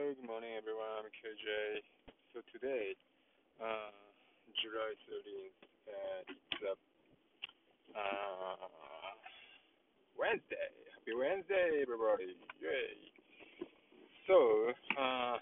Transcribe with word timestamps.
Hello, 0.00 0.16
good 0.16 0.32
morning 0.32 0.56
everyone. 0.56 0.88
I'm 0.96 1.12
KJ. 1.12 1.84
So 2.32 2.40
today, 2.56 2.96
uh, 3.60 3.92
July 4.56 4.96
13th, 5.04 5.60
uh, 5.92 6.20
it's 6.24 6.60
uh, 6.64 6.72
uh, 8.00 8.64
Wednesday. 10.16 10.72
Happy 10.96 11.12
Wednesday, 11.12 11.84
everybody! 11.84 12.32
Yay! 12.64 12.96
So, 14.24 14.72
uh, 14.96 15.36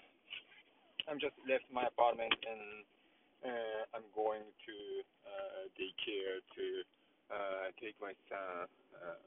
I'm 1.07 1.23
just 1.23 1.39
left 1.47 1.63
my 1.71 1.87
apartment 1.87 2.35
and 2.43 2.83
uh, 3.47 3.95
I'm 3.95 4.11
going 4.11 4.43
to 4.43 4.75
uh, 5.23 5.71
daycare 5.79 6.43
to 6.43 6.65
uh, 7.31 7.65
take 7.79 7.95
my 8.03 8.11
son. 8.27 8.67
Uh, 8.91 9.23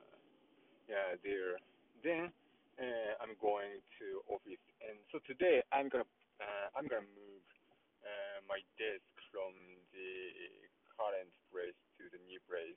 yeah, 0.92 1.16
there. 1.24 1.56
Then 2.04 2.28
uh, 2.82 3.12
I'm 3.22 3.38
going 3.38 3.78
to 4.00 4.06
office, 4.26 4.62
and 4.82 4.98
so 5.14 5.21
today 5.32 5.64
I'm 5.72 5.88
gonna 5.88 6.04
uh, 6.44 6.76
I'm 6.76 6.84
gonna 6.84 7.08
move 7.16 7.44
uh, 8.04 8.38
my 8.44 8.60
desk 8.76 9.00
from 9.32 9.56
the 9.96 10.12
current 10.92 11.32
place 11.48 11.78
to 11.96 12.04
the 12.12 12.20
new 12.28 12.36
place. 12.44 12.76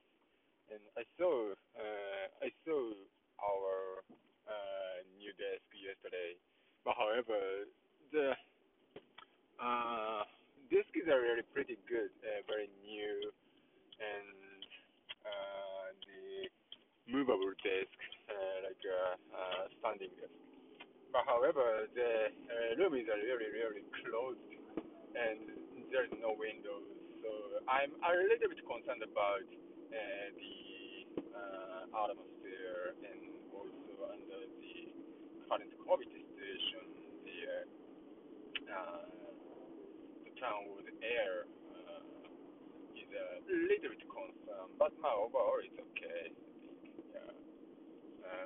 And 0.71 0.79
I 0.95 1.03
saw 1.19 1.51
uh, 1.51 2.25
I 2.39 2.49
saw 2.63 2.95
our 3.43 4.07
uh, 4.47 4.97
new 5.19 5.35
desk 5.35 5.67
yesterday, 5.75 6.39
but 6.87 6.95
however 6.95 7.67
the 8.15 8.39
uh, 9.59 10.23
desks 10.71 11.11
are 11.11 11.19
really 11.19 11.43
pretty 11.51 11.75
good, 11.91 12.11
uh, 12.23 12.39
very 12.47 12.71
new, 12.87 13.35
and 13.99 14.63
uh, 15.27 15.91
the 16.07 16.47
movable 17.11 17.51
desk, 17.59 17.99
uh, 18.31 18.57
like 18.63 18.79
a 18.87 18.95
uh, 18.95 19.35
uh, 19.35 19.63
standing 19.83 20.15
desk. 20.15 20.39
But 21.11 21.23
however, 21.25 21.87
the 21.95 22.29
uh, 22.29 22.75
room 22.77 22.93
is 22.95 23.07
really, 23.07 23.49
really 23.51 23.83
closed, 24.03 24.39
and 25.15 25.39
there's 25.91 26.11
no 26.21 26.35
windows. 26.37 26.85
So 27.23 27.29
I'm 27.67 27.91
a 28.03 28.11
little 28.13 28.49
bit 28.51 28.61
concerned 28.67 29.03
about 29.03 29.45
uh, 29.45 30.27
the 30.35 30.53
uh, 31.33 32.03
atmosphere 32.05 32.95
and 33.01 33.21
also 33.53 33.93
under 34.11 34.41
the 34.59 34.75
current 35.49 35.71
COVID 35.87 36.09
situation, 36.11 36.83
the 37.25 37.37
uh, 38.69 39.05
the 40.25 40.31
town 40.41 40.67
with 40.75 40.89
air 41.01 41.45
uh, 41.73 42.01
is 42.97 43.09
a 43.09 43.25
little 43.47 43.89
bit 43.93 44.03
concerned. 44.09 44.73
But 44.77 44.91
now 45.01 45.29
overall 45.29 45.61
it's 45.63 45.77
okay. 45.79 46.24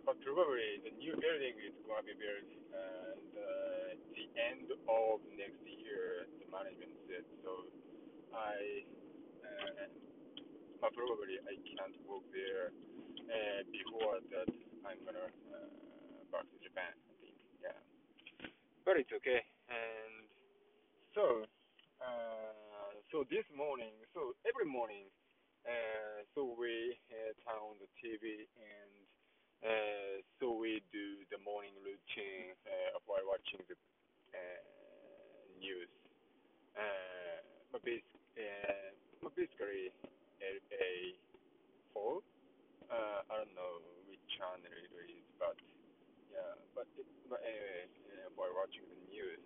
But 0.05 0.15
probably 0.23 0.79
the 0.85 0.93
new 0.95 1.13
building 1.19 1.55
is 1.59 1.75
to 1.83 1.91
be 2.07 2.15
built 2.15 2.49
uh, 2.71 3.11
the, 3.35 4.25
end 4.39 4.71
of 4.71 5.19
next 5.35 5.59
year, 5.67 6.23
the 6.39 6.47
management 6.47 6.95
said. 7.11 7.27
So 7.43 7.67
I, 8.31 8.87
uh, 9.43 9.91
but 10.79 10.95
probably 10.95 11.35
I 11.43 11.59
can't 11.75 11.97
work 12.07 12.23
there 12.31 12.71
uh, 13.27 13.61
before 13.67 14.23
that. 14.31 14.47
I'm 14.87 14.99
gonna 15.03 15.27
uh, 15.27 15.67
back 16.31 16.47
to 16.47 16.57
Japan. 16.63 16.93
I 16.95 17.13
think, 17.19 17.35
yeah. 17.59 17.79
But 18.87 18.95
it's 19.03 19.11
okay. 19.19 19.43
And 19.67 20.23
so, 21.11 21.43
uh, 21.99 22.95
so 23.11 23.27
this 23.27 23.45
morning, 23.51 23.91
so 24.15 24.33
every 24.47 24.65
morning, 24.65 25.11
uh, 25.67 26.23
so 26.31 26.55
we 26.55 26.95
uh, 27.11 27.35
turn 27.43 27.59
on 27.59 27.75
the 27.83 27.89
TV 27.99 28.47
and 28.55 28.98
so 30.39 30.55
we 30.55 30.79
do 30.95 31.19
the 31.27 31.39
morning 31.43 31.75
routine 31.83 32.55
uh, 32.63 32.95
while 33.05 33.23
watching 33.27 33.59
the 33.67 33.75
uh, 34.31 34.61
news. 35.59 35.91
Uh, 36.79 37.43
but, 37.71 37.83
basic, 37.83 38.07
uh, 38.39 38.95
but 39.19 39.35
basically, 39.35 39.91
a, 40.39 40.51
a 40.71 40.93
four. 41.91 42.23
Uh, 42.87 43.21
I 43.27 43.33
don't 43.43 43.53
know 43.53 43.83
which 44.07 44.23
channel 44.39 44.63
it 44.63 44.89
is, 45.11 45.27
but 45.35 45.59
yeah. 46.31 46.55
But 46.73 46.87
it, 46.95 47.05
but 47.27 47.43
anyway, 47.43 47.91
uh, 48.15 48.31
while 48.39 48.55
watching 48.55 48.87
the 48.87 48.99
news, 49.11 49.43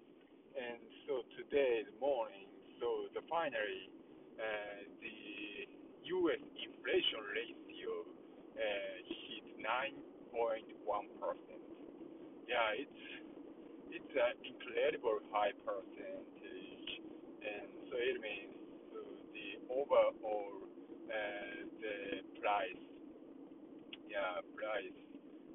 and 0.53 0.77
so 1.09 1.25
today 1.35 1.89
morning, 1.97 2.47
so 2.77 3.09
the 3.17 3.25
finally 3.25 3.89
uh, 4.37 4.85
the 5.01 5.17
U.S. 6.21 6.43
inflation 6.61 7.23
uh, 7.23 7.41
hit 7.49 7.62
9.1 9.83 11.19
percent. 11.19 11.63
Yeah, 12.47 12.71
it's 12.79 13.03
it's 13.91 14.13
an 14.15 14.35
incredible 14.47 15.19
high 15.31 15.51
percentage, 15.65 16.89
and 17.43 17.67
so 17.91 17.95
it 17.99 18.17
means 18.23 18.55
the 19.33 19.49
overall 19.67 20.63
uh, 21.11 21.57
the 21.83 21.95
price, 22.39 22.83
yeah, 24.07 24.39
price 24.55 24.99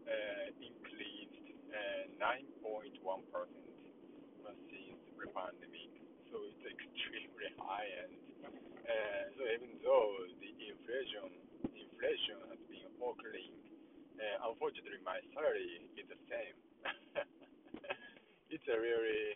uh, 0.06 0.46
increased 0.60 1.46
uh, 1.72 2.04
9.1 2.20 3.00
percent 3.32 3.72
since 4.68 5.00
the 5.18 5.28
pandemic. 5.32 5.92
So 6.30 6.36
it's 6.44 6.64
extremely 6.68 7.50
high, 7.56 7.88
and 8.04 8.12
uh, 8.84 9.22
so 9.36 9.42
even 9.56 9.80
though 9.82 10.12
the 10.40 10.50
inflation 10.68 11.32
inflation 11.74 12.38
has 12.52 12.60
been 12.70 12.88
occurring, 13.00 13.54
uh, 14.20 14.50
unfortunately 14.68 15.00
my 15.00 15.16
salary 15.32 15.80
is 15.96 16.04
the 16.12 16.20
same. 16.28 16.56
it's 18.52 18.68
a 18.68 18.76
really 18.76 19.32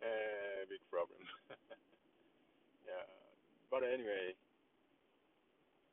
uh, 0.00 0.64
big 0.72 0.80
problem. 0.88 1.20
yeah, 2.88 3.04
but 3.68 3.84
anyway, 3.84 4.32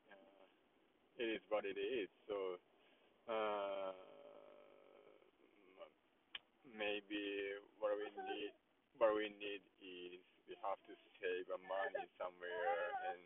uh, 0.08 1.20
it 1.20 1.28
is 1.28 1.44
what 1.52 1.68
it 1.68 1.76
is. 1.76 2.08
So. 2.28 2.56
Uh, 3.28 3.92
maybe 6.78 7.58
what 7.82 7.92
we 7.98 8.08
need 8.30 8.54
what 9.02 9.12
we 9.12 9.28
need 9.36 9.60
is 9.82 10.22
we 10.48 10.56
have 10.62 10.78
to 10.88 10.94
save 11.20 11.50
money 11.68 12.06
somewhere 12.16 12.94
and 13.12 13.24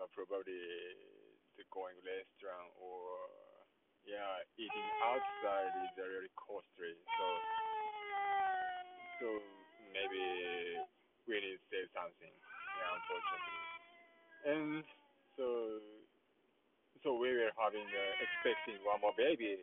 um, 0.00 0.08
probably 0.16 0.58
going 1.70 1.94
restaurant 2.02 2.70
or 2.82 3.00
yeah 4.04 4.42
eating 4.58 4.88
outside 5.06 5.70
is 5.86 5.94
really 5.96 6.32
costly. 6.34 6.94
So 7.18 7.26
so 9.22 9.26
maybe 9.94 10.24
we 11.30 11.38
need 11.38 11.58
to 11.58 11.66
save 11.70 11.88
something. 11.94 12.34
Yeah 12.34 12.90
unfortunately. 12.98 13.60
And 14.44 14.84
so 15.38 15.46
so 17.02 17.14
we 17.20 17.30
were 17.30 17.52
having 17.60 17.84
uh, 17.84 18.24
expecting 18.24 18.80
one 18.82 18.98
more 19.04 19.14
baby 19.14 19.60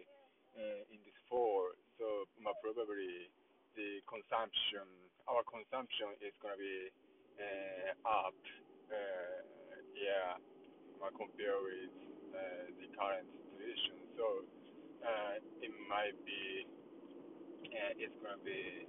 uh, 0.56 0.94
in 0.94 1.00
this 1.04 1.18
fall. 1.28 1.74
So 1.98 2.30
probably 2.62 3.30
the 3.76 4.02
consumption, 4.06 4.86
our 5.26 5.42
consumption 5.48 6.14
is 6.22 6.34
gonna 6.42 6.58
be 6.58 6.90
uh, 7.42 7.94
up. 8.06 8.38
Uh, 8.92 9.42
yeah, 9.98 10.38
compared 11.10 11.62
with 11.66 11.90
uh, 12.36 12.70
the 12.78 12.88
current 12.94 13.26
situation. 13.34 13.98
So 14.14 14.46
uh, 15.02 15.42
it 15.66 15.74
might 15.90 16.14
be, 16.22 16.70
uh, 17.74 17.94
it's 17.98 18.14
gonna 18.22 18.38
be 18.46 18.86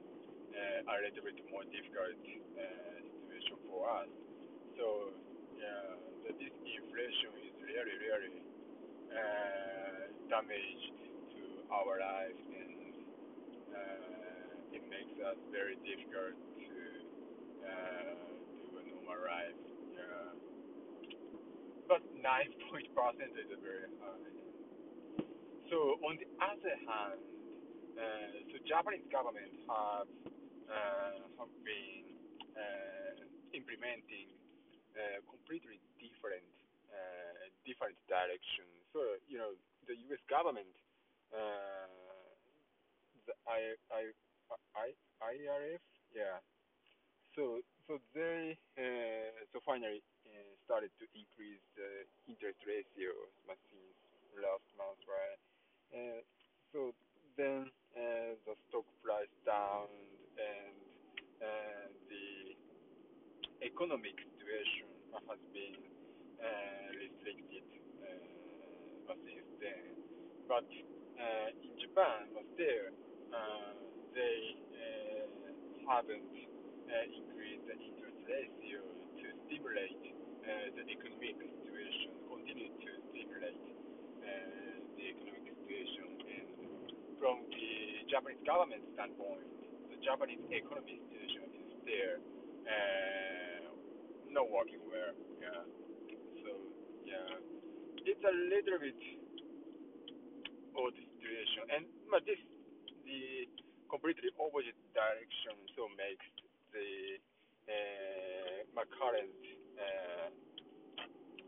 uh, 0.52 0.92
a 0.92 0.94
little 1.08 1.24
bit 1.24 1.40
more 1.48 1.64
difficult 1.72 2.12
uh, 2.12 3.00
situation 3.00 3.56
for 3.72 3.88
us. 3.88 4.10
So 4.76 5.16
yeah, 5.56 5.96
the, 6.28 6.36
this 6.36 6.54
inflation 6.68 7.32
is 7.48 7.56
really, 7.64 7.96
really 7.96 8.34
uh, 9.12 10.12
damaged 10.28 10.92
to 11.32 11.42
our 11.72 11.96
lives 11.96 12.40
and 12.52 12.92
uh, 13.72 14.76
it 14.76 14.82
makes 14.88 15.16
us 15.24 15.38
very 15.52 15.76
difficult 15.84 16.36
to 16.60 16.68
uh, 17.64 18.12
do 18.60 18.76
a 18.76 18.82
normal 18.92 19.20
life. 19.24 19.71
Point 21.92 22.88
percent 22.96 23.36
is 23.36 23.52
very 23.60 23.88
high. 24.00 24.32
So 25.68 26.00
on 26.08 26.16
the 26.16 26.28
other 26.40 26.76
hand, 26.88 27.20
uh, 27.98 28.32
so 28.48 28.56
Japanese 28.64 29.04
government 29.12 29.52
have 29.68 30.08
uh, 30.72 31.20
have 31.36 31.52
been 31.64 32.04
uh, 32.56 33.20
implementing 33.52 34.32
uh, 34.96 35.20
completely 35.28 35.80
different 36.00 36.48
uh, 36.88 37.44
different 37.68 37.96
directions. 38.08 38.72
So 38.96 39.20
you 39.28 39.36
know 39.36 39.52
the 39.88 39.96
U.S. 40.08 40.22
government. 40.32 40.72
Uh, 41.28 41.88
the 43.26 43.34
I 43.48 43.76
I 43.92 44.02
I 44.76 44.88
IRF, 45.22 45.82
yeah. 46.14 46.40
So 47.36 47.60
so 47.88 47.98
they 48.14 48.56
uh, 48.78 49.32
so 49.52 49.60
finally 49.64 50.02
uh, 50.28 50.51
started 50.64 50.90
to 50.98 51.04
increase 51.14 51.62
the 51.76 52.06
interest 52.30 52.58
ratios 52.66 53.30
since 53.46 53.96
last 54.38 54.64
month, 54.78 55.00
right? 55.06 55.40
Uh, 55.92 56.20
so 56.72 56.96
then 57.36 57.68
uh, 57.92 58.32
the 58.48 58.54
stock 58.68 58.86
price 59.04 59.28
down 59.44 59.88
and 60.40 60.76
uh, 61.42 61.84
the 62.08 62.56
economic 63.66 64.16
situation 64.16 64.88
has 65.28 65.40
been 65.52 65.76
restricted 66.96 67.62
since 67.68 69.48
then. 69.60 69.84
But 70.48 70.64
in 70.66 71.72
Japan, 71.78 72.32
still, 72.56 72.88
they 74.16 74.56
haven't 75.86 76.32
increased 76.32 77.64
the 77.68 77.76
interest 77.76 78.18
ratio 78.26 78.80
to 79.20 79.26
stimulate 79.46 80.21
the 80.42 80.82
economic 80.90 81.38
situation, 81.38 82.10
continue 82.26 82.70
to 82.74 82.90
stimulate 83.10 83.62
uh, 84.22 84.74
the 84.98 85.04
economic 85.14 85.54
situation. 85.54 86.06
And 86.26 86.48
from 87.22 87.46
the 87.46 88.02
Japanese 88.10 88.42
government 88.42 88.82
standpoint, 88.98 89.46
the 89.90 89.98
Japanese 90.02 90.42
economic 90.50 90.98
situation 90.98 91.46
is 91.54 91.66
still 91.82 92.14
uh, 92.66 93.70
not 94.34 94.50
working 94.50 94.82
well. 94.90 95.14
Yeah. 95.38 95.62
So 96.42 96.50
yeah, 97.06 97.38
it's 98.02 98.24
a 98.26 98.34
little 98.34 98.78
bit 98.82 98.98
odd 100.74 100.96
situation, 100.98 101.62
and 101.70 101.82
but 102.10 102.26
this 102.26 102.40
the 103.06 103.46
completely 103.86 104.32
opposite 104.40 104.78
direction 104.96 105.54
so 105.76 105.86
makes 105.94 106.26
the 106.72 107.20
uh, 107.68 108.58
my 108.74 108.82
current 108.98 109.30
uh, 109.78 110.30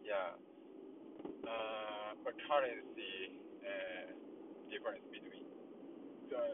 yeah 0.05 0.33
uh, 1.47 2.15
my 2.25 2.33
currency 2.49 3.39
uh, 3.63 4.11
difference 4.71 5.05
between 5.13 5.47
the 6.31 6.45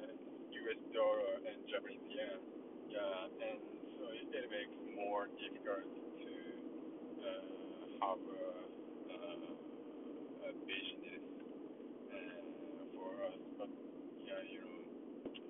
U.S. 0.60 0.80
dollar 0.94 1.32
and 1.46 1.58
Japanese 1.70 2.06
yen. 2.10 2.40
Yeah, 2.90 3.48
and 3.48 3.60
so 3.98 4.04
it, 4.14 4.26
it 4.34 4.46
makes 4.50 4.74
more 4.98 5.28
difficult 5.38 5.86
to 5.86 6.34
uh, 7.22 7.46
have 8.02 8.22
uh, 8.22 8.66
a 10.48 10.50
business 10.66 11.24
uh, 11.94 12.82
for 12.94 13.10
us. 13.30 13.38
But 13.58 13.70
yeah, 14.26 14.42
you 14.50 14.58
know, 14.60 14.78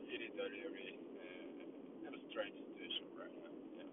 it 0.08 0.20
is 0.22 0.34
a 0.36 0.48
really 0.70 0.96
uh, 1.20 2.14
a 2.14 2.18
strange 2.30 2.56
situation 2.60 3.06
right 3.18 3.34
now. 3.34 3.52
Yeah. 3.78 3.90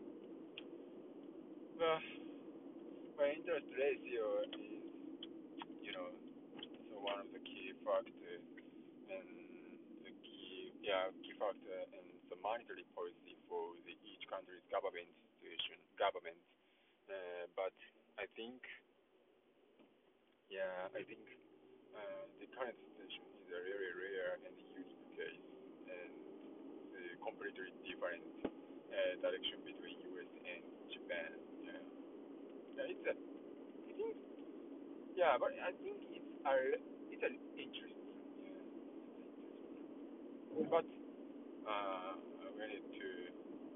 Well, 1.79 2.01
my 3.17 3.27
interest 3.33 3.65
ratio 3.77 4.25
is, 4.57 4.81
you 5.85 5.93
know, 5.93 6.09
so 6.89 6.97
one 6.97 7.21
of 7.21 7.29
the 7.29 7.41
key 7.45 7.73
factors 7.85 8.41
and 9.13 9.27
the 10.01 10.13
key, 10.25 10.73
yeah, 10.81 11.13
key 11.21 11.37
factor 11.37 11.77
in 11.93 12.05
the 12.33 12.37
monetary 12.41 12.83
policy 12.97 13.37
for 13.45 13.77
the 13.85 13.93
each 14.01 14.25
country's 14.27 14.65
government 14.73 15.07
situation, 15.37 15.77
government. 16.01 16.37
Uh, 17.05 17.45
but 17.55 17.73
I 18.17 18.25
think, 18.35 18.65
yeah, 20.49 20.89
I 20.97 21.01
think 21.05 21.21
uh, 21.93 22.25
the 22.41 22.47
current 22.57 22.77
situation 22.81 23.23
is 23.43 23.47
a 23.53 23.59
really 23.61 23.91
rare 23.93 24.33
and 24.41 24.53
unique 24.73 25.05
case, 25.13 25.43
and 25.87 26.13
the 26.97 27.03
completely 27.21 27.69
different 27.85 28.25
uh, 28.43 29.13
direction 29.21 29.61
between 29.63 30.01
U.S. 30.17 30.29
and 30.33 30.63
Japan. 30.91 31.29
Yeah, 31.63 31.81
yeah, 32.75 32.91
it's 32.91 33.05
a, 33.07 33.36
think, 33.97 34.15
yeah, 35.17 35.35
but 35.39 35.51
I 35.59 35.71
think 35.83 35.97
it's 36.13 36.31
a, 36.45 36.55
it's 37.11 37.23
an 37.25 37.35
interesting, 37.57 38.09
yeah, 38.45 38.63
but 40.69 40.85
uh, 41.67 42.13
we 42.57 42.63
need 42.67 42.85
to, 42.99 43.09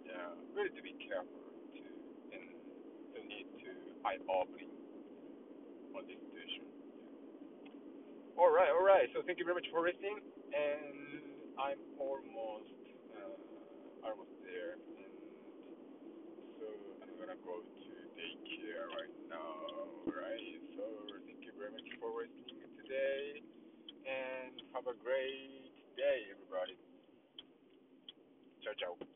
yeah, 0.08 0.30
we 0.56 0.64
need 0.66 0.76
to 0.78 0.84
be 0.84 0.96
careful 1.08 1.42
to, 1.76 1.84
and 2.34 2.46
to 3.16 3.20
need 3.28 3.48
to 3.66 3.72
eye 4.06 4.20
opening 4.30 4.72
on 5.96 6.04
this 6.08 6.20
situation. 6.30 6.66
All 8.38 8.52
right, 8.52 8.70
all 8.72 8.84
right. 8.86 9.10
So 9.14 9.22
thank 9.26 9.40
you 9.40 9.46
very 9.46 9.56
much 9.56 9.68
for 9.72 9.84
listening, 9.84 10.20
and 10.56 11.22
I'm 11.60 11.82
almost 12.00 12.72
uh, 13.18 14.08
almost 14.08 14.32
there, 14.46 14.78
and 15.04 15.14
so 16.60 16.66
I'm 17.04 17.14
gonna 17.20 17.40
go 17.46 17.60
to 17.62 17.94
daycare 18.18 18.86
right 18.98 19.14
now. 19.30 19.41
Have 24.82 24.96
a 24.96 25.04
great 25.04 25.70
day, 25.96 26.26
everybody. 26.34 26.74
Ciao, 28.64 28.74
ciao. 28.80 29.11